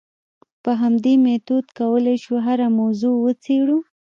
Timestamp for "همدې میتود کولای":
0.81-2.17